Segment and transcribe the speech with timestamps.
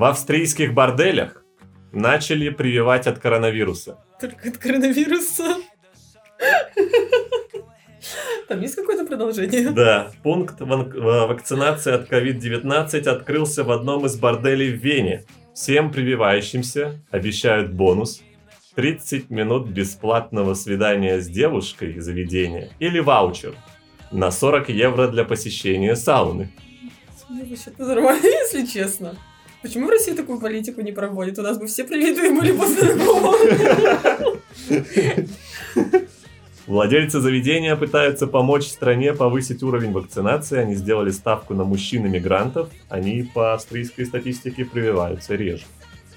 [0.00, 1.44] В австрийских борделях
[1.92, 3.98] начали прививать от коронавируса.
[4.18, 5.56] Только от коронавируса.
[8.48, 9.68] Там есть какое-то продолжение?
[9.72, 15.26] Да, пункт ва- вакцинации от COVID-19 открылся в одном из борделей в Вене.
[15.52, 18.22] Всем прививающимся обещают бонус
[18.76, 23.54] 30 минут бесплатного свидания с девушкой заведения или ваучер
[24.10, 26.50] на 40 евро для посещения сауны.
[27.28, 29.14] Вообще-то нормально, если честно.
[29.62, 31.38] Почему в России такую политику не проводят?
[31.38, 33.36] У нас бы все привитые были после такого.
[36.66, 40.58] Владельцы заведения пытаются помочь стране повысить уровень вакцинации.
[40.58, 42.70] Они сделали ставку на мужчин-иммигрантов.
[42.88, 45.64] Они по австрийской статистике прививаются реже.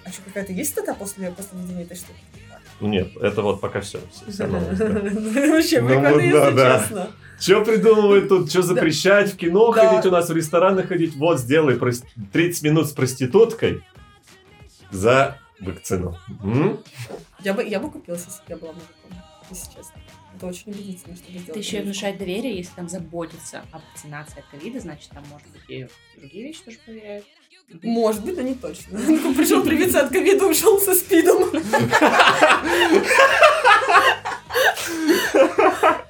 [0.06, 2.20] А что, какая-то есть стата после, после введения этой штуки?
[2.80, 4.00] Ну нет, это вот пока все.
[4.28, 7.12] Вообще, Ну, прикольно, да, если честно.
[7.44, 8.50] Что придумывают тут?
[8.50, 11.14] Что запрещать в кино ходить, у нас в рестораны ходить?
[11.18, 13.84] Вот, сделай прос- 30 минут с проституткой
[14.92, 16.18] за вакцину.
[17.44, 19.12] Я бы, я бы купилась, если бы я была мужиком,
[19.50, 20.02] если честно.
[20.38, 24.46] Это очень убедительно, что Это еще и внушает доверие, если там заботиться о вакцинации от
[24.46, 25.86] ковида, значит, там, может быть, и
[26.18, 27.26] другие вещи тоже проверяют.
[27.82, 28.98] Может быть, но не точно.
[29.36, 31.44] Пришел привиться от ковида, ушел со спидом.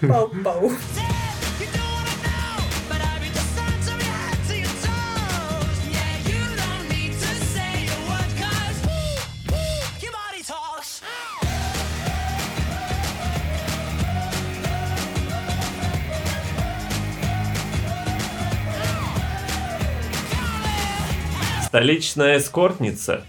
[0.00, 0.72] Пау-пау.
[21.66, 23.26] Столичная эскортница.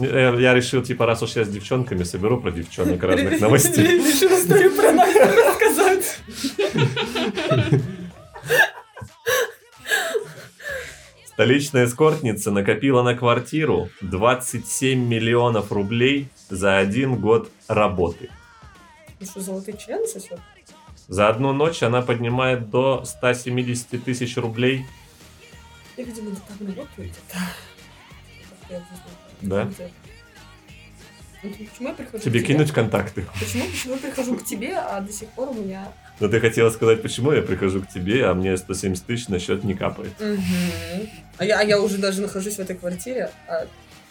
[0.00, 3.86] Я решил, типа, раз уж я с девчонками соберу про девчонок разных новостей.
[3.98, 6.18] Решил историю про нас рассказать.
[11.26, 18.30] Столичная эскортница накопила на квартиру 27 миллионов рублей за один год работы.
[19.20, 20.40] Ну что, золотые члены сосет?
[21.08, 24.86] За одну ночь она поднимает до 170 тысяч рублей.
[25.96, 27.10] Я, видимо, не так работаю
[29.42, 29.68] Да?
[31.42, 32.54] Ну, Почему я прихожу Тебе к тебе?
[32.54, 33.24] кинуть контакты.
[33.40, 35.88] Почему, почему я прихожу к тебе, а до сих пор у меня...
[36.18, 39.64] Но ты хотела сказать, почему я прихожу к тебе, а мне 170 тысяч на счет
[39.64, 40.12] не капает.
[41.38, 43.66] А я, а я уже даже нахожусь в этой квартире, а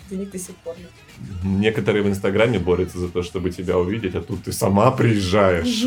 [0.09, 0.89] денег до сих пор нет.
[1.43, 5.85] Некоторые в Инстаграме борются за то, чтобы тебя увидеть, а тут ты сама приезжаешь.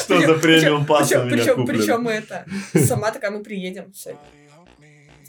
[0.00, 4.16] Что за премиум пас у меня причем это, сама такая, мы приедем, все.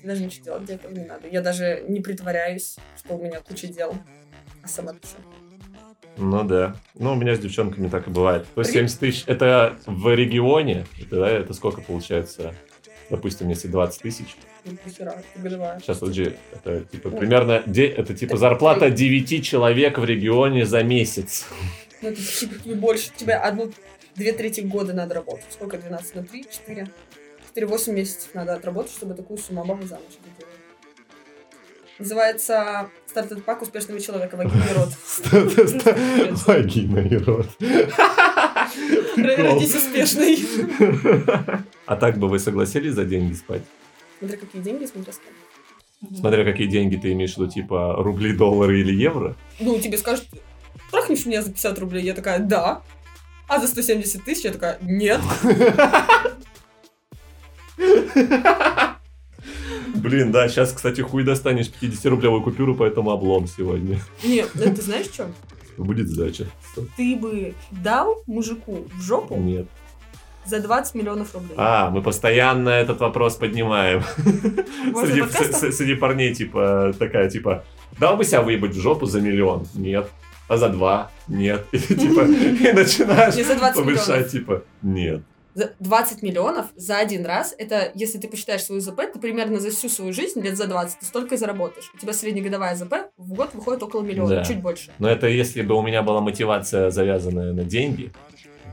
[0.08, 1.28] Даже ничего делать для этого не надо.
[1.28, 3.94] Я даже не притворяюсь, что у меня куча дел.
[4.64, 5.16] А сама пишу.
[6.16, 6.78] Ну да.
[6.96, 8.48] Ну, у меня с девчонками так и бывает.
[8.56, 12.56] То есть 70 тысяч, это в регионе, это, да, это сколько получается?
[13.10, 14.36] Допустим, если 20 тысяч.
[14.66, 14.78] Ну.
[15.82, 21.46] Сейчас, подожди, это типа примерно, де- это типа зарплата 9 человек в регионе за месяц.
[22.02, 23.72] Ну, это типа больше, тебе одну,
[24.16, 25.46] две трети года надо работать.
[25.52, 26.88] Сколько, 12 на 3, 4?
[27.58, 30.46] 4-8 месяцев надо отработать, чтобы такую сумму бабу замуж выдать.
[32.00, 34.90] Называется стартап-пак успешного человека вагина и рот.
[36.46, 37.48] Вагина и рот.
[39.18, 40.38] Родись успешный.
[41.88, 43.64] А так бы вы согласились за деньги спать?
[44.20, 46.16] Смотря какие деньги, смотря с кем.
[46.16, 49.36] Смотря какие деньги ты имеешь в виду, типа рубли, доллары или евро?
[49.60, 50.28] Ну, тебе скажут,
[50.92, 52.04] трахнешь меня за 50 рублей?
[52.04, 52.84] Я такая, да.
[53.48, 54.44] А за 170 тысяч?
[54.44, 55.20] Я такая, нет.
[59.96, 64.00] Блин, да, сейчас, кстати, хуй достанешь 50-рублевую купюру, поэтому облом сегодня.
[64.24, 65.32] Нет, ну ты знаешь что?
[65.78, 66.48] Будет сдача.
[66.98, 69.68] Ты бы дал мужику в жопу Нет.
[70.46, 71.54] за 20 миллионов рублей.
[71.58, 74.02] А, мы постоянно этот вопрос поднимаем.
[74.96, 77.64] Среди, с- среди парней, типа, такая, типа,
[78.00, 79.68] дал бы себя выебать в жопу за миллион?
[79.76, 80.10] Нет.
[80.48, 81.12] А за два?
[81.28, 81.66] Нет.
[81.72, 85.22] И, типа, и начинаешь Не за 20 повышать, типа, нет.
[85.58, 89.72] За 20 миллионов за один раз, это, если ты посчитаешь свою ЗП, ты примерно за
[89.72, 91.90] всю свою жизнь, лет за 20, ты столько и заработаешь.
[91.96, 94.44] У тебя среднегодовая ЗП в год выходит около миллиона, Да.
[94.46, 94.92] чуть больше.
[95.00, 98.12] Но это если бы у меня была мотивация, завязанная на деньги,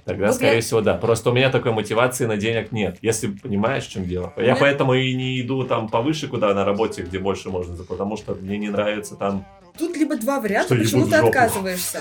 [0.04, 0.92] тогда, Вот скорее я- всего, да.
[0.98, 2.98] Просто у меня такой мотивации на денег нет.
[3.00, 4.34] Если понимаешь, в чем дело.
[4.36, 7.84] Я меня- поэтому и не иду там повыше куда на работе, где больше можно, за-
[7.84, 9.46] потому что мне не нравится там...
[9.78, 12.00] Тут либо два варианта, Что почему ты отказываешься.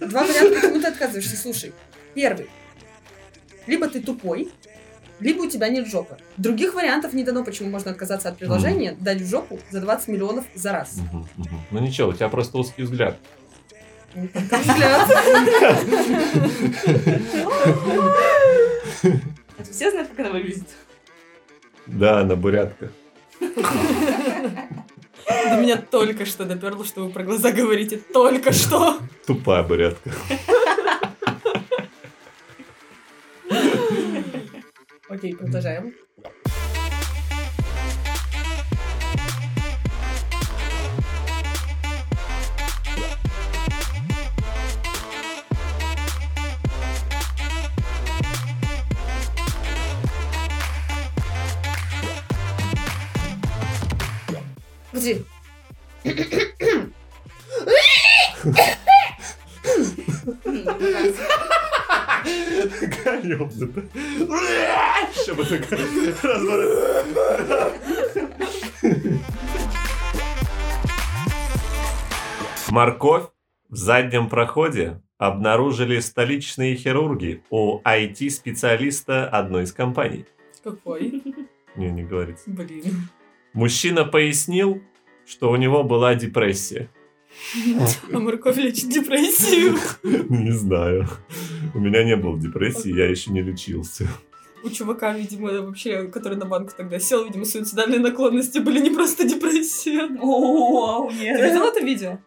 [0.00, 1.36] Два варианта, почему ты отказываешься.
[1.36, 1.72] Слушай,
[2.16, 2.48] первый.
[3.66, 4.50] Либо ты тупой,
[5.20, 6.16] либо у тебя нет жопы.
[6.36, 10.44] Других вариантов не дано, почему можно отказаться от предложения, дать в жопу за 20 миллионов
[10.54, 10.96] за раз.
[10.96, 11.60] Мгм, мгм.
[11.70, 13.16] Ну ничего, у тебя просто узкий взгляд.
[14.14, 15.08] Взгляд.
[19.70, 20.68] Все знают, как она выглядит.
[21.86, 22.90] Да, она бурятка.
[25.26, 27.98] До меня только что доперло, что вы про глаза говорите.
[28.12, 28.98] Только что.
[29.26, 30.10] Тупая бурятка.
[35.24, 35.94] Окей, продолжаем.
[54.90, 55.24] Подожди.
[62.80, 63.22] Такая
[65.24, 65.24] ёбнутая.
[65.24, 65.70] Еще бы так
[66.22, 67.04] разворот.
[72.70, 73.24] Морковь
[73.68, 80.26] в заднем проходе обнаружили столичные хирурги у IT-специалиста одной из компаний.
[80.62, 81.22] Какой?
[81.76, 82.44] Не, не говорится.
[82.50, 83.08] Блин.
[83.52, 84.82] Мужчина пояснил,
[85.26, 86.90] что у него была депрессия.
[88.12, 89.76] А морковь лечит депрессию.
[90.02, 91.08] Не знаю.
[91.74, 94.08] У меня не было депрессии, я еще не лечился.
[94.64, 99.24] У чувака, видимо, вообще, который на банку тогда сел, видимо, суицидальные наклонности были не просто
[99.28, 100.08] депрессия.
[100.20, 101.40] О, Ты нет.
[101.40, 102.18] видел это видео?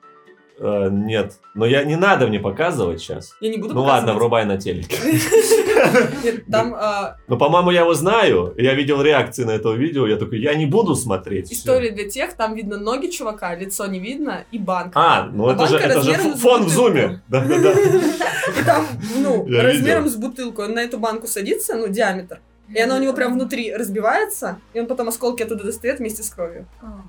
[0.59, 3.35] А, нет, но я не надо мне показывать сейчас.
[3.41, 4.97] Я не буду Ну ладно, врубай на телеке.
[6.23, 8.53] Нет, там а, Но, по-моему, я его знаю.
[8.57, 10.07] Я видел реакции на это видео.
[10.07, 11.47] Я такой, я не буду смотреть.
[11.47, 11.55] всё.
[11.55, 14.93] история для тех, там видно ноги чувака, лицо не видно и банк.
[14.95, 16.87] А, ну А это же, банка это же размером ф- с фон в бутылку.
[16.87, 17.21] зуме.
[17.27, 17.71] Да-да-да.
[17.71, 18.87] И там,
[19.17, 20.63] ну, Я размером с бутылку.
[20.63, 22.39] Он на эту банку садится, ну, диаметр.
[22.73, 26.29] И она у него прям внутри разбивается, и он потом осколки оттуда достает вместе с
[26.29, 26.67] кровью.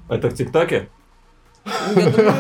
[0.09, 0.89] Это в ТикТоке?
[1.97, 2.35] Я думаю,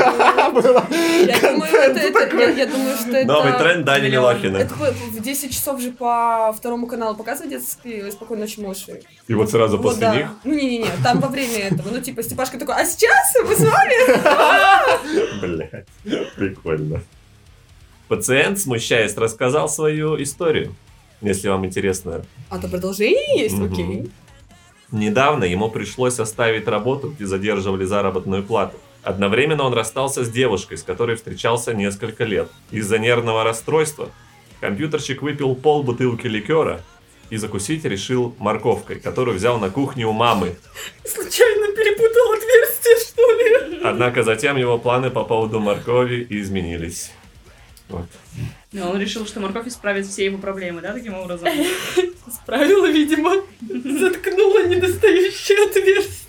[1.26, 3.26] я думаю, это- это- я- я думаю, что это...
[3.26, 4.08] Новый тренд Дани.
[4.08, 4.56] Милохина.
[4.58, 9.02] Это в 10 часов же по второму каналу показывают детские «Спокойной ночи, Моши».
[9.26, 10.26] И вот сразу после них.
[10.44, 11.88] Ну, не-не-не, там во время этого.
[11.90, 15.40] Ну, типа, Степашка такой, а сейчас мы с вами?
[15.40, 15.86] Блять,
[16.36, 17.00] прикольно.
[18.08, 20.74] Пациент, смущаясь, рассказал свою историю.
[21.20, 22.22] Если вам интересно.
[22.48, 23.60] А то продолжение есть?
[23.60, 24.10] Окей.
[24.92, 28.76] Недавно ему пришлось оставить работу, где задерживали заработную плату.
[29.02, 32.50] Одновременно он расстался с девушкой, с которой встречался несколько лет.
[32.70, 34.10] Из-за нервного расстройства
[34.60, 36.82] компьютерщик выпил пол бутылки ликера
[37.30, 40.56] и закусить решил морковкой, которую взял на кухне у мамы.
[41.04, 43.80] Случайно перепутал отверстие, что ли?
[43.84, 47.12] Однако затем его планы по поводу моркови изменились.
[47.88, 48.06] Вот.
[48.72, 51.48] Ну, он решил, что морковь исправит все его проблемы, да, таким образом?
[52.30, 53.36] Справила, видимо.
[53.60, 56.27] Заткнула недостающее отверстие.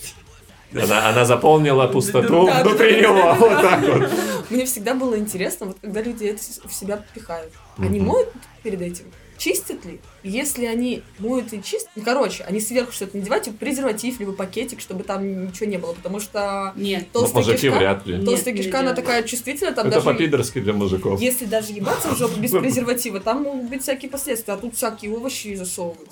[0.73, 3.01] Она, она заполнила пустоту Да, внутри да.
[3.01, 3.33] него.
[3.33, 4.09] Вот так вот.
[4.49, 7.51] Мне всегда было интересно, вот когда люди это в себя пихают.
[7.77, 8.29] Они моют
[8.63, 9.05] перед этим?
[9.39, 10.01] Чистят ли?
[10.21, 14.81] Если они моют и чистят, ну, короче, они сверху что-то надевают, типа презерватив, либо пакетик,
[14.81, 17.05] чтобы там ничего не было, потому что Нет.
[17.13, 18.25] Ну, толстая мужики кишка, вряд ли.
[18.25, 20.09] толстая Нет, кишка, она такая чувствительная, там Это даже...
[20.11, 21.21] по-пидорски для мужиков.
[21.21, 25.15] Если даже ебаться в жопу без презерватива, там могут быть всякие последствия, а тут всякие
[25.15, 26.11] овощи засовывать.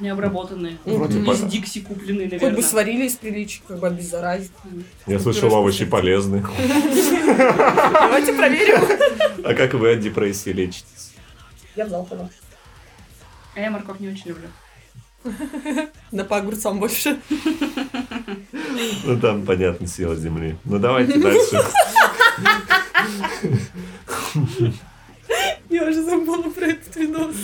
[0.00, 0.76] Необработанные.
[0.84, 1.34] Вроде Не бы.
[1.34, 2.56] из Дикси купленные, Хоть наверное.
[2.56, 4.50] бы сварили из приличия, как бы обеззаразить.
[5.06, 6.44] Я слышал, овощи полезны.
[7.26, 8.82] Давайте проверим.
[9.44, 11.12] А как вы от депрессии лечитесь?
[11.76, 12.28] Я в зал ходила.
[13.54, 14.48] А я морковь не очень люблю.
[16.10, 17.18] На по огурцам больше.
[19.04, 20.56] Ну там, понятно, сила земли.
[20.64, 21.60] Ну давайте дальше.
[25.70, 27.36] Я уже забыла про этот видос.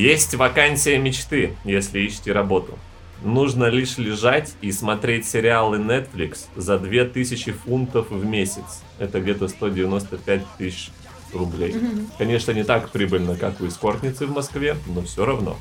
[0.00, 2.78] Есть вакансия мечты, если ищете работу.
[3.22, 8.80] Нужно лишь лежать и смотреть сериалы Netflix за 2000 фунтов в месяц.
[8.98, 10.90] Это где-то 195 тысяч
[11.34, 11.76] рублей.
[12.16, 15.58] Конечно, не так прибыльно, как у эскортницы в Москве, но все равно.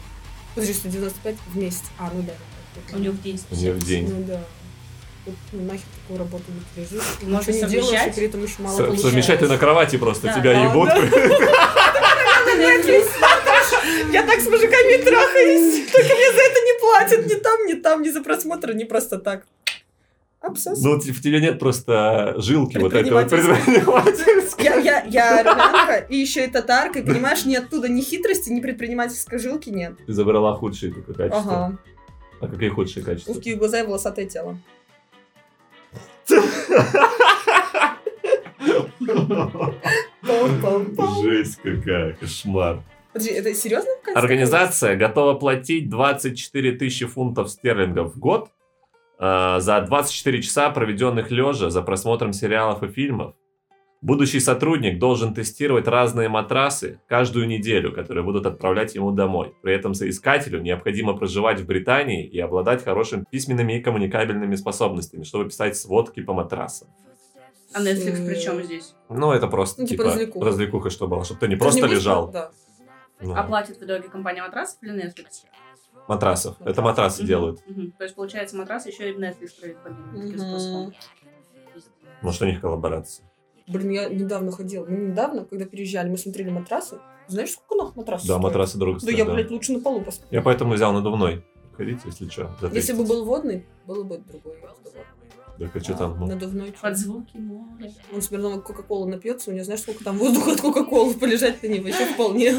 [0.55, 1.83] Подожди, 195 в месяц.
[1.97, 2.95] А, ну да.
[2.95, 4.07] У него в день У нее в день.
[4.09, 4.41] Ну да.
[5.25, 7.03] Вот, ну, нахер такую работу не лежишь.
[7.23, 8.15] Можно не делаешь, и совмещать?
[8.15, 9.01] при этом еще мало С- получаешь.
[9.01, 10.33] Совмещать ты на кровати просто, Да.
[10.39, 10.89] тебя Да, ебут.
[14.11, 15.91] Я так с мужиками трахаюсь.
[15.91, 17.25] Только мне за это не платят.
[17.25, 19.45] Ни там, ни там, ни за просмотр, ни просто так.
[20.41, 20.81] Абсос.
[20.81, 24.63] Ну, т- в тебе нет просто жилки вот этой вот Предпринимательской.
[24.63, 28.61] Я, я, я армянка и еще и татарка, и понимаешь, ни оттуда ни хитрости, ни
[28.61, 29.97] предпринимательской жилки нет.
[30.07, 31.65] Ты забрала худшие только качества.
[31.65, 31.77] Ага.
[32.39, 33.31] А какие худшие качества?
[33.33, 34.57] Узкие глаза и волосатое тело.
[41.23, 42.83] Жесть какая, кошмар.
[43.13, 43.89] Подожди, это серьезно?
[44.13, 48.49] Организация готова платить 24 тысячи фунтов стерлингов в год
[49.19, 53.33] э, за 24 часа, проведенных лежа за просмотром сериалов и фильмов.
[54.01, 59.53] Будущий сотрудник должен тестировать разные матрасы каждую неделю, которые будут отправлять ему домой.
[59.61, 65.45] При этом соискателю необходимо проживать в Британии и обладать хорошими письменными и коммуникабельными способностями, чтобы
[65.49, 66.87] писать сводки по матрасам.
[67.73, 68.95] А Netflix при чем здесь?
[69.09, 70.45] Ну, это просто Ну, типа типа, развлекуха.
[70.45, 72.31] развлекуха, чтобы было, чтобы ты не же просто не лежал.
[72.31, 72.51] Да.
[73.21, 75.45] Ну, А платит в итоге компания матрасов или Netflix?
[76.07, 76.55] матрасов.
[76.61, 77.67] Это матрасы Мгм, делают.
[77.67, 77.91] мгм.
[77.91, 80.39] То есть, получается, матрас еще и в Netflix происходит таким Мгм.
[80.39, 80.93] способом.
[82.21, 83.25] Может, у них коллаборация.
[83.67, 84.85] Блин, я недавно ходила.
[84.85, 86.99] Мы недавно, когда переезжали, мы смотрели матрасы.
[87.27, 88.43] Знаешь, сколько нах матрасов Да, стоит?
[88.43, 89.33] матрасы дорого Да стоят, я, да.
[89.33, 90.27] блядь, лучше на полу посплю.
[90.31, 91.45] Я поэтому взял надувной.
[91.77, 92.49] Ходите, если что.
[92.73, 92.97] Если 30.
[92.97, 94.57] бы был водный, было бы другой
[95.59, 96.17] Так, а что там?
[96.17, 96.27] ну?
[96.27, 96.71] Надувной.
[96.71, 96.77] чё?
[96.81, 97.91] Под звуки моря.
[98.13, 101.81] Он смирного кока-колы напьется, у него знаешь, сколько там воздуха от кока-колы, полежать на ней
[101.81, 102.55] вообще вполне.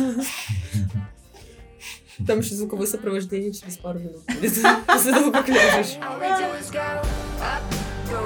[2.27, 4.53] Там еще звуковое сопровождение через пару минут будет,
[4.87, 5.97] после того, как ляжешь.
[8.11, 8.19] Do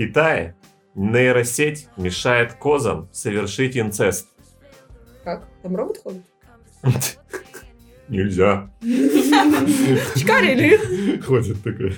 [0.00, 0.56] Китае
[0.94, 4.28] нейросеть мешает козам совершить инцест.
[5.24, 5.46] Как?
[5.62, 6.22] Там робот ходит?
[8.08, 8.70] Нельзя.
[10.16, 11.20] Чкарили!
[11.26, 11.96] Ходит такой.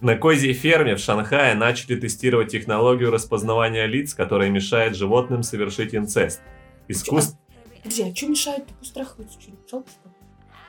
[0.00, 6.40] На козьей ферме в Шанхае начали тестировать технологию распознавания лиц, которая мешает животным совершить инцест.
[6.86, 7.36] Искусств...
[7.82, 8.66] Подожди, а что мешает?
[8.68, 9.52] Так устрахиваться, что?
[9.68, 10.10] Жалко, что?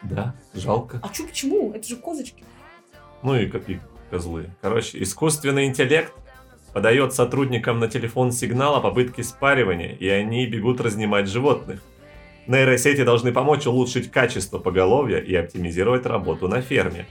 [0.09, 0.99] Да, жалко.
[1.03, 1.71] А что, почему?
[1.71, 2.43] Это же козочки.
[3.21, 4.49] Ну и как и козлы.
[4.59, 6.11] Короче, искусственный интеллект
[6.73, 11.81] подает сотрудникам на телефон сигнал о попытке спаривания, и они бегут разнимать животных.
[12.47, 17.05] Нейросети должны помочь улучшить качество поголовья и оптимизировать работу на ферме.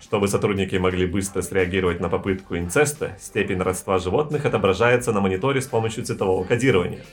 [0.00, 5.66] Чтобы сотрудники могли быстро среагировать на попытку инцеста, степень родства животных отображается на мониторе с
[5.66, 7.04] помощью цветового кодирования.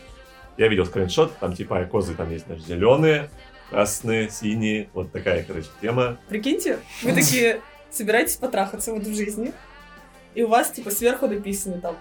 [0.58, 3.30] Я видел скриншот, там типа козы там есть знаешь, зеленые,
[3.70, 6.18] красные, синие, вот такая, короче, тема.
[6.30, 7.60] Прикиньте, вы такие
[7.90, 9.52] собираетесь потрахаться вот в жизни,
[10.36, 11.98] и у вас типа сверху написано там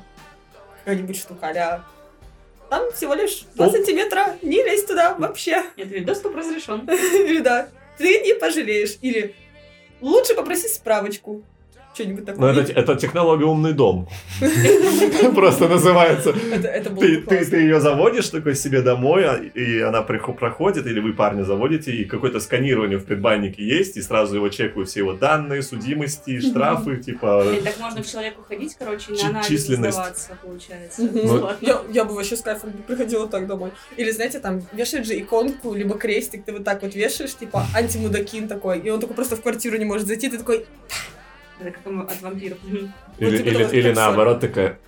[0.85, 1.85] какая-нибудь штука а
[2.71, 3.71] там всего лишь 2 О.
[3.71, 5.63] сантиметра, не лезь туда вообще.
[5.77, 6.89] Нет, ведь доступ разрешен.
[6.89, 8.99] Или да, ты не пожалеешь.
[9.01, 9.35] Или
[10.01, 11.45] лучше попроси справочку.
[11.95, 12.53] Что-нибудь Ну, такое.
[12.61, 14.09] это, это технология умный дом.
[15.35, 16.33] Просто называется.
[16.33, 22.05] Ты, ее заводишь такой себе домой, а- и она проходит, или вы парня заводите, и
[22.05, 27.45] какое-то сканирование в предбаннике есть, и сразу его чекают все его данные, судимости, штрафы, типа...
[27.57, 29.95] И так можно к человеку ходить, короче, и на анализ численность.
[29.97, 31.03] сдаваться, получается.
[31.09, 31.81] Бесплатно.
[31.93, 33.71] я, бы вообще с кайфом приходила так домой.
[33.97, 38.49] Или, знаете, там вешает же иконку, либо крестик, ты вот так вот вешаешь, типа антимудакин
[38.49, 40.67] такой, и он такой просто в квартиру не может зайти, ты такой,
[41.59, 42.59] Как от вампиров.
[43.19, 44.79] Или, типа или, или наоборот такая,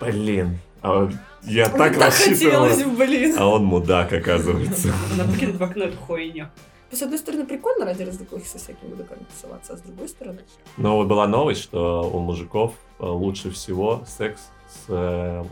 [0.00, 1.10] блин, а
[1.42, 3.34] я так так рассчитывала, хотелось, блин.
[3.38, 4.92] а он мудак, оказывается.
[5.14, 6.48] Она выкинет в окно эту хуйню.
[6.90, 10.40] С одной стороны, прикольно ради развлекухи со всякими мудаками тусоваться, а с другой стороны...
[10.76, 15.44] Но вот была новость, что у мужиков э, лучше всего секс с э,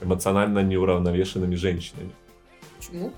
[0.00, 2.12] эмоционально неуравновешенными женщинами.
[2.78, 3.12] Почему?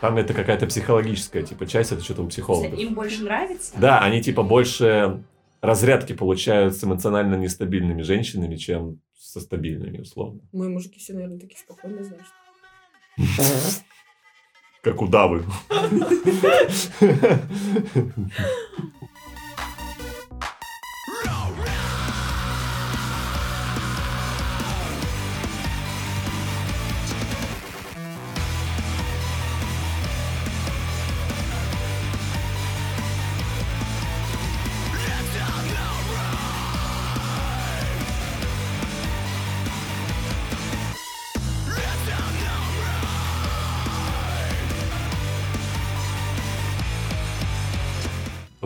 [0.00, 2.78] Там это какая-то психологическая типа часть, это что-то у психологов.
[2.78, 3.72] Им больше нравится?
[3.76, 5.22] Да, они типа больше
[5.62, 10.40] разрядки получают с эмоционально нестабильными женщинами, чем со стабильными, условно.
[10.52, 12.26] Мои мужики все, наверное, такие спокойные, знаешь.
[14.82, 15.44] Как удавы.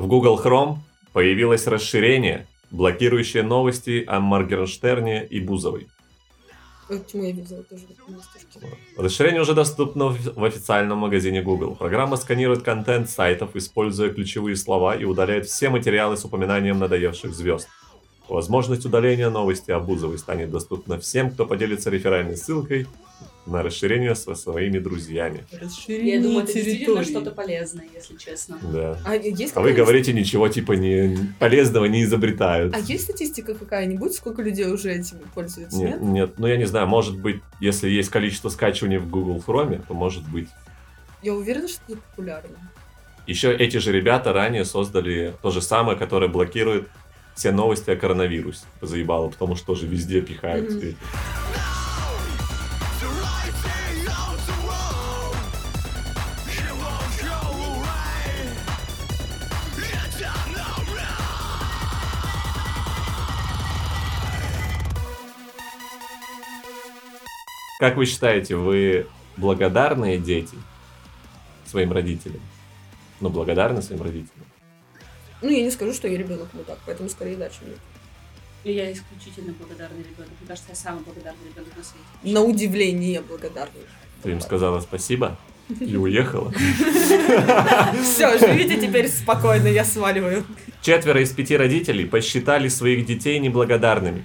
[0.07, 0.77] В Google Chrome
[1.13, 5.89] появилось расширение, блокирующее новости о Моргенштерне и Бузовой.
[6.89, 7.83] Ой, Почему я видела тоже?
[8.97, 11.75] Расширение уже доступно в официальном магазине Google.
[11.75, 17.69] Программа сканирует контент сайтов, используя ключевые слова и удаляет все материалы с упоминанием надоевших звезд.
[18.29, 22.87] Возможность удаления новости о Бузовой станет доступна всем, кто поделится реферальной ссылкой
[23.47, 25.45] на расширение со своими друзьями.
[25.88, 28.59] Я думаю, это действительно что-то полезное, если честно.
[28.62, 28.99] Да.
[29.05, 32.75] А есть А вы говорите, ничего типа не полезного не изобретают.
[32.75, 36.03] А есть статистика какая-нибудь, сколько людей уже этим пользуются, Нет, нет?
[36.03, 39.95] нет, ну я не знаю, может быть, если есть количество скачиваний в Google Chrome, то
[39.95, 40.49] может быть.
[41.23, 42.57] Я уверена, что это популярно.
[43.26, 46.88] Еще эти же ребята ранее создали то же самое, которое блокирует
[47.35, 48.65] все новости о коронавирусе.
[48.81, 50.71] Заебало, потому что тоже везде пихают.
[50.71, 50.95] Мгм.
[67.78, 69.06] Как вы считаете, вы
[69.37, 70.56] благодарные дети
[71.66, 72.40] своим родителям?
[73.21, 74.47] Ну, благодарны своим родителям?
[75.42, 77.78] Ну, я не скажу, что я ребенок мудак, поэтому скорее да, чем нет.
[78.64, 80.30] И я исключительно благодарный ребенок.
[80.40, 82.35] Мне кажется, я самый благодарный ребенок на свете.
[82.35, 83.83] На удивление благодарный.
[84.23, 85.37] Ты им сказала спасибо
[85.78, 86.50] и уехала?
[88.02, 90.45] Все, живите теперь спокойно, я сваливаю.
[90.80, 94.25] Четверо из пяти родителей посчитали своих детей неблагодарными.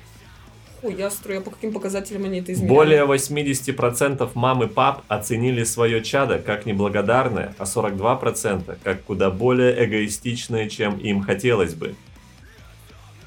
[0.83, 2.75] Ой, я строю, а по каким показателям они это измеряют?
[2.75, 9.85] Более 80% мам и пап оценили свое чадо как неблагодарное, а 42% как куда более
[9.85, 11.95] эгоистичное, чем им хотелось бы.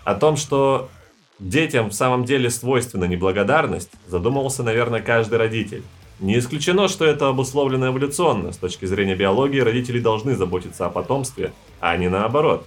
[0.04, 0.90] О том, что
[1.38, 5.82] детям в самом деле свойственна неблагодарность, задумывался, наверное, каждый родитель.
[6.20, 8.52] Не исключено, что это обусловлено эволюционно.
[8.52, 12.66] С точки зрения биологии родители должны заботиться о потомстве, а не наоборот.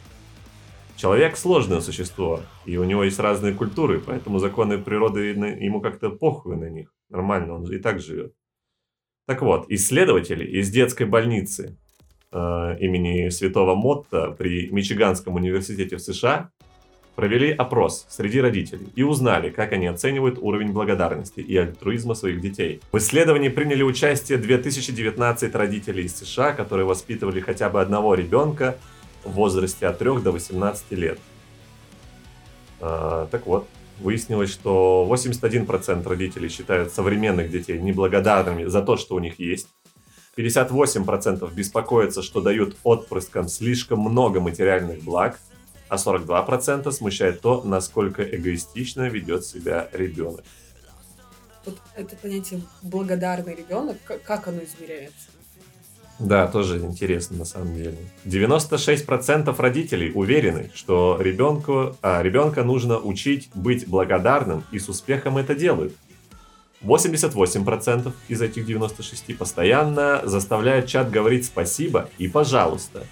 [0.98, 6.58] Человек сложное существо, и у него есть разные культуры, поэтому законы природы ему как-то похуй
[6.58, 6.92] на них.
[7.10, 8.34] Нормально, он и так живет.
[9.28, 11.78] Так вот, исследователи из детской больницы
[12.32, 12.38] э,
[12.80, 16.50] имени Святого Мотта при Мичиганском университете в США
[17.16, 22.82] провели опрос среди родителей и узнали, как они оценивают уровень благодарности и альтруизма своих детей.
[22.92, 28.78] В исследовании приняли участие 2019 родителей из США, которые воспитывали хотя бы одного ребенка
[29.28, 31.20] в возрасте от 3 до 18 лет.
[32.80, 33.68] А, так вот,
[34.00, 39.68] выяснилось, что 81% родителей считают современных детей неблагодарными за то, что у них есть.
[40.38, 45.40] 58% беспокоятся, что дают отпрыскам слишком много материальных благ,
[45.90, 50.44] а 42% смущает то, насколько эгоистично ведет себя ребенок.
[51.66, 55.30] Вот это понятие благодарный ребенок, как, как оно измеряется?
[56.20, 57.98] Да, тоже интересно на самом деле.
[58.26, 65.54] 96% родителей уверены, что ребенку, а, ребенка нужно учить быть благодарным и с успехом это
[65.54, 65.94] делают.
[66.82, 73.06] 88% из этих 96 постоянно заставляют чат говорить спасибо и пожалуйста,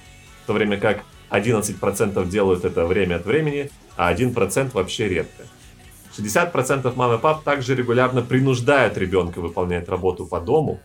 [0.43, 5.43] в то время как 11% делают это время от времени, а 1% вообще редко.
[6.17, 10.79] 60% мам и пап также регулярно принуждают ребенка выполнять работу по дому,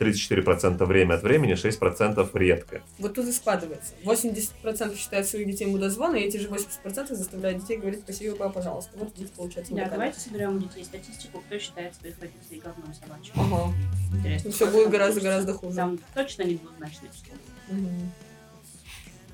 [0.00, 2.82] 34% время от времени, 6% редко.
[2.98, 3.92] Вот тут и складывается.
[4.04, 8.90] 80% считают своих детей мудозвоны, и эти же 80% заставляют детей говорить спасибо, папа, пожалуйста.
[8.96, 9.96] Вот здесь получается Да, мудаками.
[9.98, 13.34] давайте соберем у детей статистику, кто считает своих родителей говном собачьим.
[13.36, 13.72] Ага.
[14.16, 14.50] Интересно.
[14.50, 15.76] Все сколько будет гораздо-гораздо хуже.
[15.76, 17.34] Там точно не двузначное число.
[17.70, 18.12] Мгм.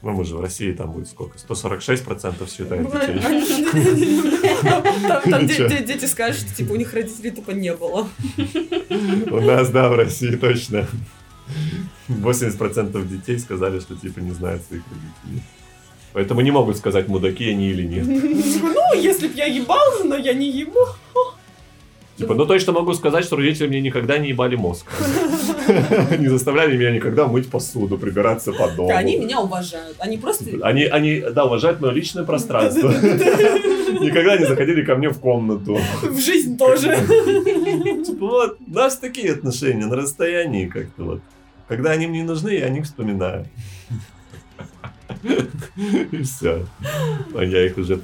[0.02, 1.36] Ну, мы же в России там будет сколько?
[1.36, 3.20] 146% считают детей.
[5.30, 8.08] Там дети скажут, что типа у них родителей тупо не было.
[9.30, 10.86] У нас, да, в России точно.
[12.08, 15.42] 80% детей сказали, что типа не знают своих родителей.
[16.12, 18.06] Поэтому не могут сказать, мудаки они или нет.
[18.06, 20.80] Ну, если б я ебал, но я не ебу.
[22.16, 24.86] Типа, ну точно могу сказать, что родители мне никогда не ебали мозг.
[26.18, 28.94] Не заставляли меня никогда мыть посуду, прибираться по дому.
[28.94, 29.96] Они меня уважают.
[29.98, 30.44] Они просто...
[30.62, 32.88] Они, они, да, уважают мое личное пространство.
[34.00, 35.78] Никогда не заходили ко мне в комнату.
[36.02, 36.96] В жизнь тоже.
[38.06, 41.20] Типа, вот, у нас такие отношения на расстоянии как-то вот.
[41.68, 43.46] Когда они мне нужны, я о них вспоминаю.
[45.22, 46.66] И все.
[47.34, 48.00] А я их уже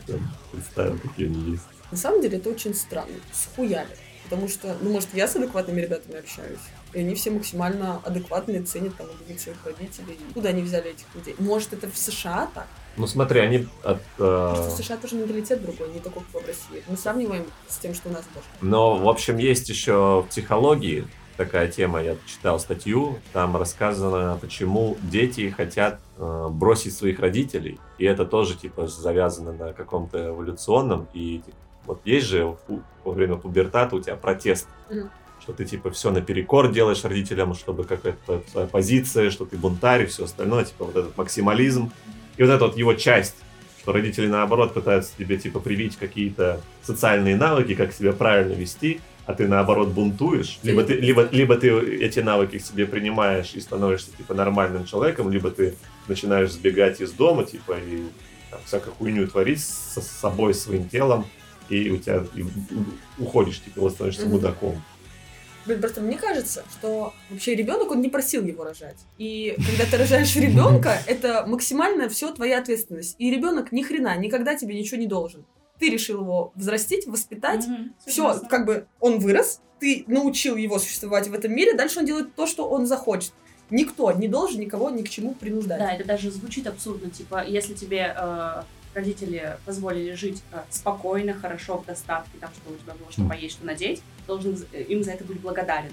[0.52, 1.64] представил, какие они есть.
[1.90, 3.14] На самом деле это очень странно.
[3.32, 3.88] Схуяли.
[4.28, 6.58] Потому что, ну, может, я с адекватными ребятами общаюсь,
[6.96, 10.18] и они все максимально адекватные, ценят там любят своих родителей.
[10.32, 11.36] Куда они взяли этих людей?
[11.38, 12.66] Может, это в США так?
[12.96, 13.98] Ну смотри, они от...
[14.18, 16.82] э, Просто в США тоже менталитет другой, не такой, как в России.
[16.88, 18.46] Мы сравниваем с тем, что у нас тоже.
[18.62, 21.06] Но, в общем, есть еще в психологии
[21.36, 28.06] такая тема, я читал статью, там рассказано, почему дети хотят э, бросить своих родителей, и
[28.06, 32.56] это тоже, типа, завязано на каком-то эволюционном, и типа, вот есть же
[33.04, 35.10] во время пубертата у тебя протест, Мгм.
[35.46, 40.06] Что ты, типа, все наперекор делаешь родителям, чтобы какая-то твоя позиция, что ты бунтарь и
[40.06, 41.92] все остальное, типа, вот этот максимализм,
[42.36, 43.36] и вот эта вот его часть,
[43.80, 49.34] что родители, наоборот, пытаются тебе, типа, привить какие-то социальные навыки, как себя правильно вести, а
[49.34, 54.10] ты наоборот бунтуешь, либо ты, либо, либо ты эти навыки к себе принимаешь и становишься
[54.16, 55.76] типа нормальным человеком, либо ты
[56.08, 58.02] начинаешь сбегать из дома, типа, и
[58.50, 61.24] там, всякую хуйню творить со собой, своим телом,
[61.68, 62.44] и у тебя и
[63.18, 64.30] уходишь, типа, становишься Мгм.
[64.32, 64.82] мудаком.
[65.66, 68.96] Блин, просто мне кажется, что вообще ребенок, он не просил его рожать.
[69.18, 73.16] И когда ты рожаешь ребенка, это максимально все твоя ответственность.
[73.18, 75.44] И ребенок ни хрена никогда тебе ничего не должен.
[75.78, 77.66] Ты решил его взрастить, воспитать.
[77.66, 82.06] Мгм, Все, как бы он вырос, ты научил его существовать в этом мире, дальше он
[82.06, 83.32] делает то, что он захочет.
[83.68, 85.78] Никто не должен никого ни к чему принуждать.
[85.80, 87.10] Да, это даже звучит абсурдно.
[87.10, 88.62] Типа, если тебе э,
[88.96, 93.56] родители позволили жить э, спокойно, хорошо, в достатке, там, что у тебя было что поесть,
[93.56, 95.92] что надеть, должен э, им за это быть благодарен.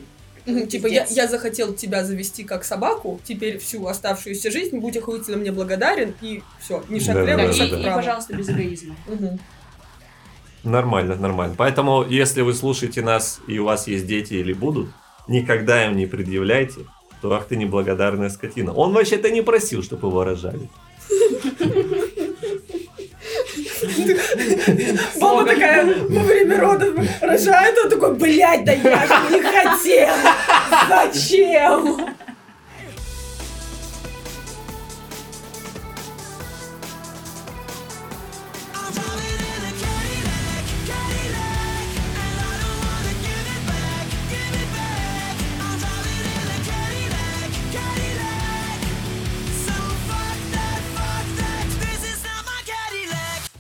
[0.70, 5.52] Типа, я, я захотел тебя завести как собаку, теперь всю оставшуюся жизнь будь охуительно мне
[5.52, 7.78] благодарен, и все, ни шаг Да, влево, да, и, шаг да.
[7.78, 7.96] и, вправо.
[7.98, 8.96] пожалуйста, без эгоизма.
[10.64, 11.56] Нормально, нормально.
[11.58, 14.90] Поэтому, если вы слушаете нас и у вас есть дети или будут,
[15.28, 16.82] никогда им не предъявляйте,
[17.20, 18.74] что ах ты неблагодарная скотина.
[18.74, 20.70] Он вообще-то не просил, чтобы его рожали.
[25.20, 26.90] Мама такая во время родов
[27.22, 30.10] рожает, он такой, блядь, да я же не хотел!
[30.90, 32.16] Зачем?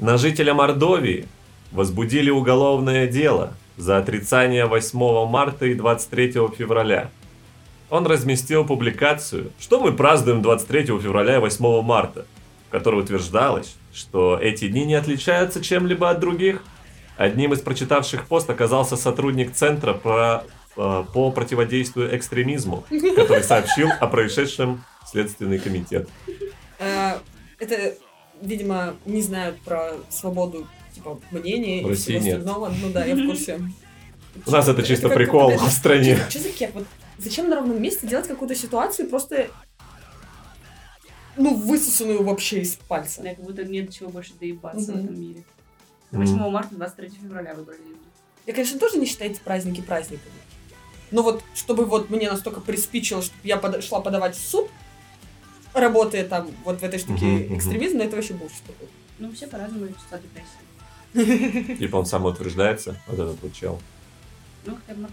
[0.03, 1.29] На жителя Мордовии
[1.71, 7.09] возбудили уголовное дело за отрицание 8 марта и 23 февраля.
[7.89, 12.25] Он разместил публикацию, что мы празднуем 23 февраля и 8 марта,
[12.67, 16.61] в которой утверждалось, что эти дни не отличаются чем-либо от других.
[17.15, 20.43] Одним из прочитавших пост оказался сотрудник Центра про-
[20.75, 22.83] э, по противодействию экстремизму,
[23.15, 26.09] который сообщил о происшедшем Следственный комитет.
[26.79, 27.19] Э,
[27.57, 27.93] Это,
[28.43, 32.37] видимо, не знают про свободу типа мнения В и России всего нет.
[32.39, 32.73] остального.
[32.81, 33.59] Ну да, я в курсе.
[34.45, 36.17] У нас это чисто прикол в стране.
[36.29, 36.71] Что за кек?
[36.73, 36.85] Вот
[37.17, 39.47] зачем на ровном месте делать какую-то ситуацию просто
[41.35, 43.21] ну, высосанную вообще из пальца.
[43.23, 45.43] Да, как будто нет чего больше доебаться в этом мире.
[46.11, 46.19] М.
[46.19, 47.79] 8 марта, 23 февраля выбрали.
[48.45, 50.33] Я, конечно, тоже не считаю эти праздники праздниками.
[51.11, 54.69] Но вот, чтобы вот мне настолько приспичило, чтобы я пода- шла подавать в суд,
[55.73, 57.57] работая там вот в этой штуке мгм.
[57.57, 58.93] экстремизма, это вообще буllshit какой-то.
[59.19, 61.75] Ну, все по-разному числа депрессии.
[61.79, 63.79] Типа он самоутверждается, вот этот вот чел.
[64.65, 65.07] Ну, хотя бы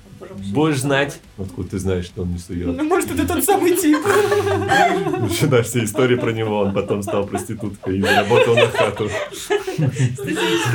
[0.52, 2.68] Будешь знать, откуда ты знаешь, что он не сует.
[2.68, 3.98] Ну, может, это тот самый тип.
[5.48, 9.10] Да, все истории про него, он потом стал проституткой и заработал на хату.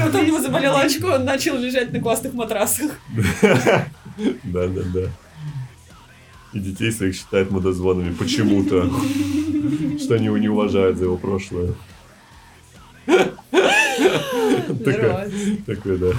[0.02, 2.91] Потом у него заболело очко, он начал лежать на классных матрасах.
[4.43, 5.10] Да, да, да.
[6.54, 8.89] И детей своих считает мудозвонами почему-то.
[9.99, 11.73] Что они его не уважают за его прошлое.
[15.65, 16.12] Такое, да.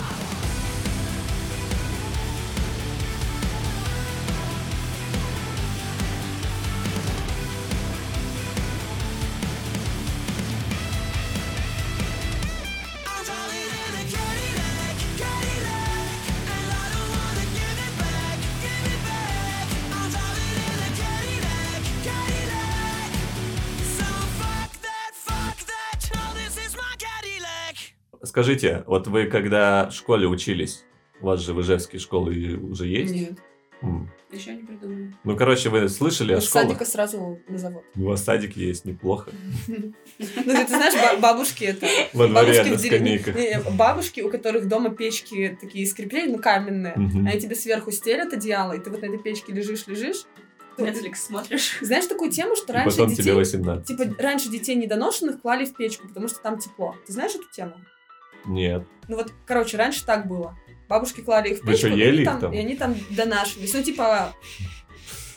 [28.26, 30.84] Скажите, вот вы когда в школе учились,
[31.20, 33.14] у вас же в Ижевске школы уже есть?
[33.14, 33.38] Нет.
[33.82, 34.10] М.
[34.32, 35.14] Еще не придумали.
[35.22, 36.68] Ну, короче, вы слышали о Из школах?
[36.68, 37.84] садика сразу на завод.
[37.94, 39.30] У вас садик есть, неплохо.
[39.68, 41.86] Ну, ты знаешь, ба- бабушки это...
[42.14, 43.74] Во дворе Бабушки, на в деревне- скамейках.
[43.76, 46.94] бабушки, у которых дома печки такие скрепления, ну, каменные.
[46.94, 50.24] Они тебе сверху стелят одеяло, и ты вот на этой печке лежишь, лежишь.
[50.78, 51.78] Netflix смотришь?
[51.80, 53.22] Знаешь такую тему, что раньше потом детей...
[53.22, 53.86] тебе 18.
[53.86, 56.94] Типа, раньше детей недоношенных клали в печку, потому что там тепло.
[57.06, 57.74] Ты знаешь эту тему?
[58.46, 58.85] Нет.
[59.09, 60.56] Ну вот, короче, раньше так было.
[60.88, 62.52] Бабушки клали их в Вы печку, и, ели они их там, там?
[62.52, 63.74] и они там донашивались.
[63.74, 64.35] Ну, типа...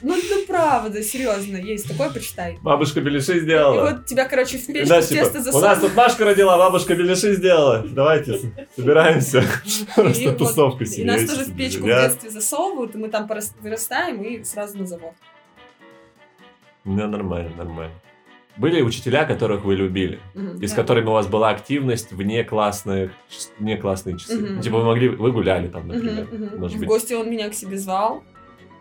[0.02, 2.58] Ну, ну, правда, серьезно, есть такое, почитай.
[2.62, 3.92] Бабушка беляши И сделала.
[3.92, 7.34] вот тебя, короче, в печку Да, типа, тесто у нас тут Машка родила, бабушка беляши
[7.34, 7.86] сделала.
[7.86, 8.40] Давайте,
[8.78, 9.44] собираемся.
[9.96, 14.44] Просто тусовка И нас тоже в печку в детстве засовывают, и мы там вырастаем, и
[14.46, 15.16] сразу на завод.
[16.86, 17.96] Ну, нормально, нормально.
[18.60, 20.60] Были учителя, которых вы любили, Мгм.
[20.60, 23.12] и с которыми у вас была активность вне классных,
[23.58, 24.38] вне классные часы.
[24.38, 26.28] Ну, Типа вы могли, вы гуляли там, например.
[26.30, 26.60] Мгм.
[26.60, 26.90] Может В быть.
[26.90, 28.22] гости он меня к себе звал,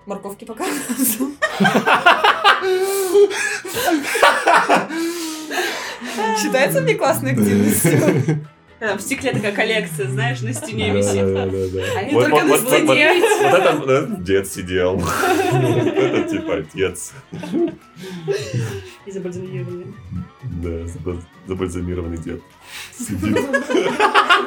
[0.04, 1.30] морковки показывал.
[6.42, 8.44] Считается мне классной активностью?
[8.80, 11.34] В стекле такая коллекция, знаешь, на стене висит.
[11.34, 11.82] да, да, да.
[11.98, 13.12] А не Вот- только на стене.
[13.42, 15.02] Вот это э, дед сидел.
[15.52, 17.12] Это типа отец.
[19.04, 19.86] И забальзамированные.
[20.42, 22.40] Да, забал- забальзамированный дед.
[22.96, 23.20] Сидит.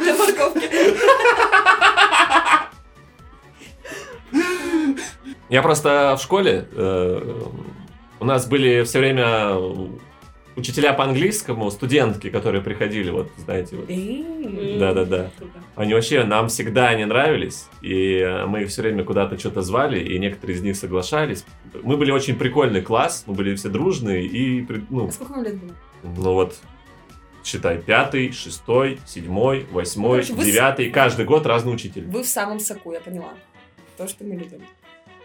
[0.01, 0.69] Для морковки.
[5.49, 7.41] Я просто в школе, э,
[8.21, 9.55] у нас были все время
[10.55, 13.87] учителя по английскому, студентки, которые приходили, вот, знаете, вот.
[14.79, 15.31] Да-да-да.
[15.75, 19.99] Они вообще нам всегда не нравились, и э, мы их все время куда-то что-то звали,
[19.99, 21.45] и некоторые из них соглашались.
[21.83, 25.57] Мы были очень прикольный класс, мы были все дружные, и, ну, А сколько вам лет
[25.57, 25.75] было?
[26.03, 26.55] ну вот,
[27.43, 32.05] считай, пятый, шестой, седьмой, восьмой, Короче, вы девятый, каждый год разный учитель.
[32.05, 33.33] Вы в самом соку, я поняла.
[33.97, 34.61] То, что мы любим.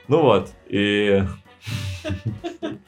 [0.09, 1.23] Ну вот, и...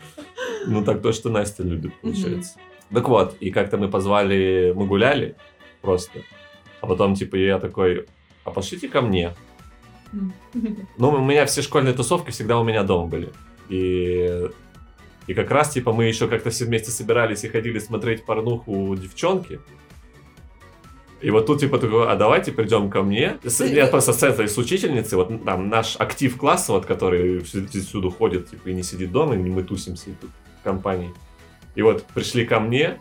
[0.67, 2.59] Ну так то, что Настя любит, получается.
[2.93, 5.37] Так вот, и как-то мы позвали, мы гуляли
[5.81, 6.21] просто,
[6.81, 8.07] а потом типа я такой,
[8.45, 9.35] а пошлите ко мне.
[10.13, 13.31] Ну, у меня все школьные тусовки всегда у меня дома были.
[13.69, 14.49] И,
[15.27, 18.97] и как раз, типа, мы еще как-то все вместе собирались и ходили смотреть порнуху у
[18.97, 19.61] девчонки.
[21.21, 23.39] И вот тут, типа, такой, а давайте придем ко мне.
[23.75, 28.11] Я просто с этой, с учительницей, вот там наш актив класса, вот, который всю- всюду
[28.11, 31.13] ходит, типа, и не сидит дома, и не мы тусимся тут в компании.
[31.75, 32.99] И вот пришли ко мне,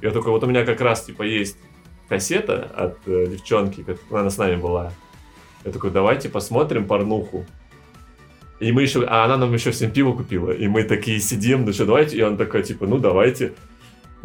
[0.00, 1.56] я такой, вот у меня как раз, типа, есть
[2.08, 4.92] кассета от э, девчонки, как она с нами была.
[5.64, 7.44] Я такой, давайте посмотрим порнуху.
[8.60, 10.52] И мы еще, а она нам еще всем пиво купила.
[10.52, 12.16] И мы такие сидим, ну что, давайте.
[12.16, 13.52] И он такой, типа, ну давайте.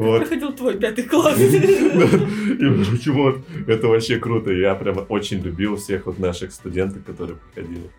[0.02, 0.18] Вот.
[0.18, 1.38] Проходил твой пятый класс.
[1.40, 4.52] И вот, это вообще круто.
[4.52, 7.92] Я прям очень любил всех вот наших студентов, которые приходили.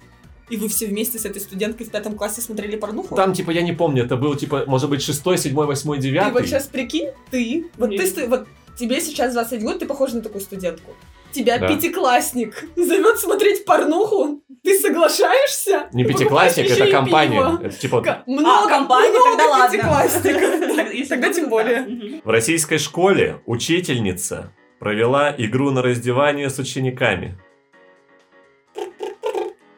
[0.50, 3.14] И вы все вместе с этой студенткой в пятом классе смотрели порнуху?
[3.14, 6.32] Там, типа, я не помню, это был, типа, может быть, шестой, седьмой, восьмой, Ты девятый.
[6.32, 8.14] вот сейчас прикинь, ты, вот Нет.
[8.14, 10.96] ты, вот тебе сейчас 21 год, ты похожа на такую студентку.
[11.32, 11.68] Тебя Да.
[11.68, 15.88] пятиклассник зовет смотреть порнуху, ты соглашаешься?
[15.92, 17.36] Не пятиклассник, это компания.
[17.36, 17.60] пиво.
[17.64, 21.02] Это типа Ка- Много, компания, много тогда ладно.
[21.08, 22.20] Тогда тем более.
[22.24, 27.38] В российской школе учительница провела игру на раздевание с учениками.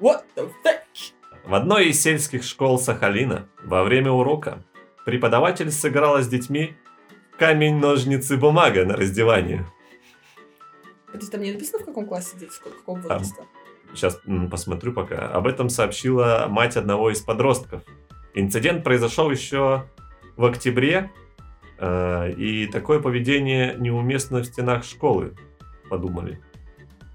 [0.01, 0.81] What the fuck?
[1.47, 4.63] В одной из сельских школ Сахалина во время урока
[5.05, 6.75] преподаватель сыграла с детьми
[7.33, 9.67] в камень, ножницы, бумага на раздевание.
[11.15, 13.45] Подожди, там не написано, в каком классе дети, сколько, какого возраста?
[13.95, 15.29] Сейчас м, посмотрю пока.
[15.29, 17.83] Об этом сообщила мать одного из подростков.
[18.35, 19.85] Инцидент произошел еще
[20.37, 21.13] в октябре,
[21.79, 25.37] э, и такое поведение неуместно в стенах школы,
[25.89, 26.41] подумали.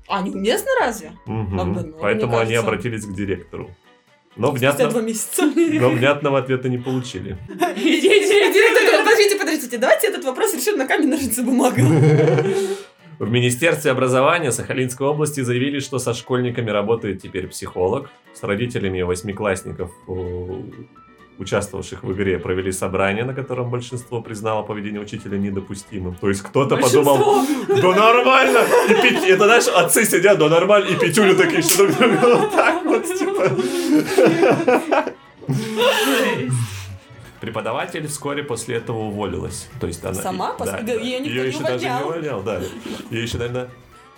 [0.08, 1.12] А, неуместно разве?
[1.26, 1.54] А, блин,
[1.92, 3.70] ну, Поэтому мне они кажется- обратились к директору.
[4.38, 5.44] Но, внятно, два месяца.
[5.46, 7.38] но внятного ответа не получили.
[7.50, 11.82] Директор подождите, подождите, давайте этот вопрос решим на камень, ножницы, бумага.
[13.20, 18.10] В Министерстве образования Сахалинской области заявили, что со школьниками работает теперь психолог.
[18.34, 20.62] С родителями восьмиклассников, э,
[21.38, 26.16] участвовавших в игре, провели собрание, на котором большинство признало поведение учителя недопустимым.
[26.16, 28.60] То есть кто-то подумал, да нормально!
[28.90, 33.06] И пить- это знаешь, отцы сидят, да нормально, и пятюли такие, что вот так вот,
[33.06, 33.52] типа.
[37.42, 39.70] Преподаватель вскоре после этого уволилась.
[39.80, 40.14] То есть она...
[40.14, 40.56] Сама?
[40.60, 42.42] Да, да, её никто Её не еще даже не увольнял.
[42.44, 42.62] да.
[43.10, 43.70] Ее еще, наверное...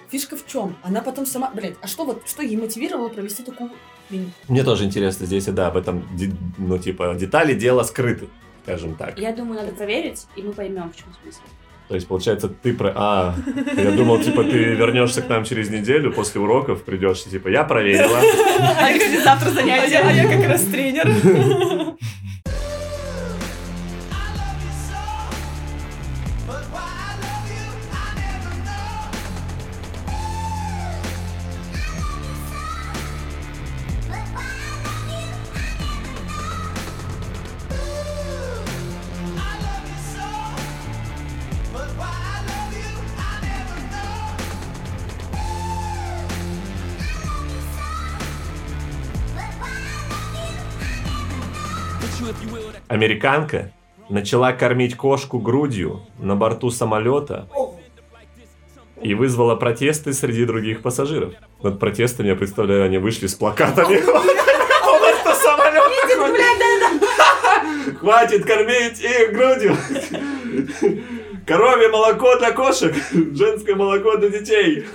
[0.10, 0.76] Фишка в чем?
[0.84, 1.52] Она потом сама...
[1.52, 3.72] Блять, а что вот, что ей мотивировало провести такую...
[4.10, 6.06] Блин, Мне тоже интересно здесь, да, об этом,
[6.58, 8.28] ну, типа, детали дела скрыты,
[8.64, 9.18] скажем так.
[9.18, 11.40] Я думаю, надо проверить, и мы поймем, в чем смысл.
[11.88, 12.92] То есть, получается, ты про...
[12.96, 13.36] А,
[13.78, 17.64] я думал, типа, ты вернешься к нам через неделю, после уроков придешь, и, типа, я
[17.64, 18.20] проверила.
[18.82, 19.92] А если завтра занятия?
[19.92, 21.10] я, а я как раз тренер.
[53.02, 53.74] Американка
[54.10, 57.48] начала кормить кошку грудью на борту самолета
[59.02, 61.34] и вызвала протесты среди других пассажиров.
[61.64, 64.02] Над протестами, я представляю, они вышли с плакатами.
[68.00, 69.76] Хватит кормить их грудью.
[71.48, 74.86] Коровье молоко для кошек, женское молоко для детей.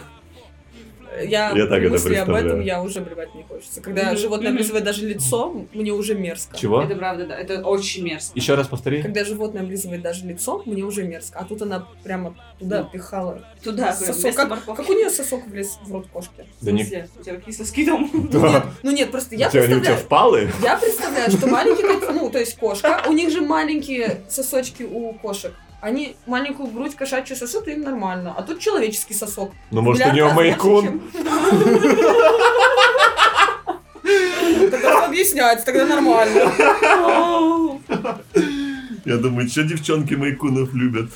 [1.23, 2.65] Я, Я так при это мысли об этом представляю.
[2.65, 3.81] я уже блевать не хочется.
[3.81, 4.17] Когда Мгм.
[4.19, 6.57] животное облизывает даже лицо, мне уже мерзко.
[6.57, 6.83] Чего?
[6.83, 7.39] Это правда, да.
[7.39, 8.33] Это очень мерзко.
[8.39, 9.03] Еще раз повтори.
[9.03, 11.39] Когда животное облизывает даже лицо, мне уже мерзко.
[11.39, 13.43] А тут она прямо туда Ну, пихала.
[13.63, 14.35] Туда, Сосок.
[14.35, 16.45] Как, как у нее сосок влез в рот кошки?
[16.61, 17.09] В Да не- смысле?
[17.19, 18.11] У тебя какие соски там?
[18.33, 20.51] Ну нет, ну нет, просто я тебя они у тебя представляю, впалы?
[20.63, 25.53] я представляю, что маленькие, ну то есть кошка, у них же маленькие сосочки у кошек.
[25.81, 28.35] Они маленькую грудь кошачью сосут, и им нормально.
[28.37, 29.53] А тут человеческий сосок.
[29.71, 30.33] Ну, может, у меньше,
[30.83, 31.01] чем-
[34.71, 36.53] Тогда всё объясняется, тогда нормально.
[39.05, 41.11] Я думаю, что девчонки майкунов любят?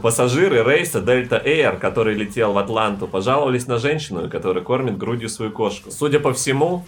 [0.00, 5.50] Пассажиры рейса Delta Air, который летел в Атланту, пожаловались на женщину, которая кормит грудью свою
[5.50, 5.90] кошку.
[5.90, 6.84] Судя по всему,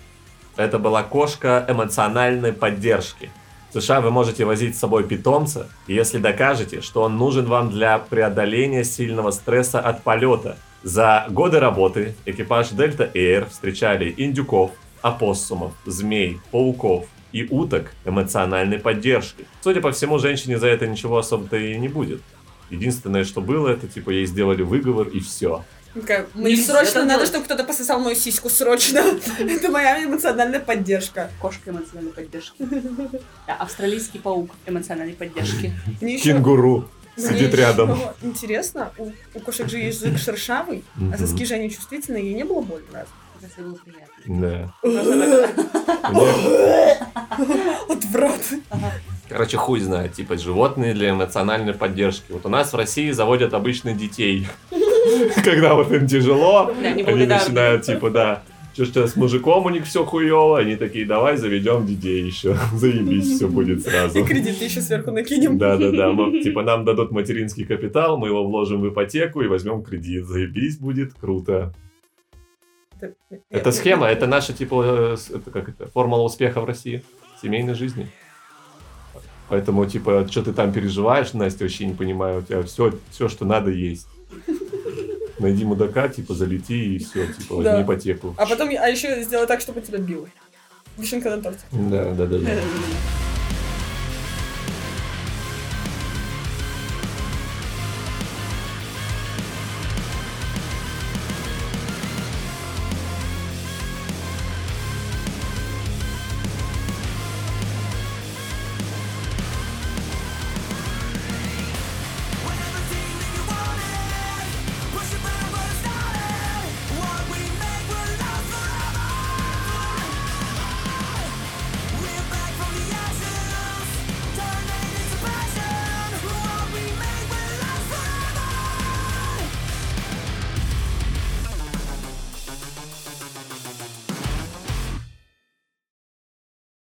[0.56, 3.30] это была кошка эмоциональной поддержки.
[3.70, 7.98] В США вы можете возить с собой питомца, если докажете, что он нужен вам для
[7.98, 10.56] преодоления сильного стресса от полета.
[10.82, 14.70] За годы работы экипаж Delta Air встречали индюков,
[15.02, 19.46] опоссумов, змей, пауков и уток эмоциональной поддержки.
[19.60, 22.22] Судя по всему, женщине за это ничего особо-то и не будет.
[22.70, 25.62] Единственное, что было, это типа ей сделали выговор и все.
[25.94, 27.28] Такая, Мне Нельзя срочно надо, делать.
[27.28, 28.98] чтобы кто-то пососал мою сиську, срочно.
[29.38, 31.30] Это моя эмоциональная поддержка.
[31.40, 32.56] Кошка эмоциональной поддержки.
[33.46, 35.72] Да, австралийский паук эмоциональной поддержки.
[36.22, 37.98] Кенгуру сидит рядом.
[38.22, 42.60] Интересно, у, у кошек же язык шершавый, а соски же они чувствительные, ей не было
[42.60, 43.12] было приятно.
[44.26, 44.72] Да.
[47.88, 48.40] Отврат.
[49.28, 52.32] Короче, хуй знает, типа животные для эмоциональной поддержки.
[52.32, 54.48] Вот у нас в России заводят обычно детей.
[55.44, 58.42] Когда вот им тяжело, они начинают, типа, да,
[58.74, 63.36] что что с мужиком у них все хуево, они такие, давай заведем детей еще, заебись,
[63.36, 64.24] все будет И сразу.
[64.24, 65.58] кредиты еще сверху накинем.
[65.58, 66.12] Да, да, да.
[66.12, 70.26] Мы, типа, нам дадут материнский капитал, мы его вложим в ипотеку и возьмем кредит.
[70.26, 71.72] Заебись, будет круто.
[73.00, 73.14] Это-
[73.50, 77.02] Это схема, это наша, типа, э, это как это, формула успеха в России,
[77.42, 78.08] семейной жизни.
[79.48, 83.44] Поэтому, типа, что ты там переживаешь, Настя, вообще не понимаю, у тебя все, все, что
[83.46, 84.06] надо, есть.
[85.38, 87.82] Найди мудака, типа, залети и все, типа, возьми Да.
[87.82, 88.34] ипотеку.
[88.36, 90.28] А потом, а еще сделай так, чтобы тебя бил.
[90.96, 91.60] Вишенка на торте.
[91.70, 92.50] Да, да, да, да.